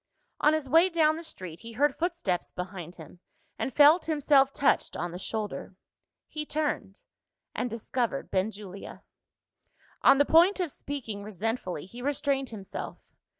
On 0.39 0.53
his 0.55 0.67
way 0.67 0.89
down 0.89 1.15
the 1.15 1.23
street, 1.23 1.59
he 1.59 1.73
heard 1.73 1.95
footsteps 1.95 2.51
behind 2.51 2.95
him, 2.95 3.19
and 3.59 3.71
felt 3.71 4.05
himself 4.05 4.51
touched 4.51 4.97
on 4.97 5.11
the 5.11 5.19
shoulder. 5.19 5.75
He 6.27 6.43
turned 6.43 7.01
and 7.53 7.69
discovered 7.69 8.31
Benjulia. 8.31 9.03
On 10.01 10.17
the 10.17 10.25
point 10.25 10.59
of 10.59 10.71
speaking 10.71 11.21
resentfully, 11.21 11.85
he 11.85 12.01
restrained 12.01 12.49
himself. 12.49 13.13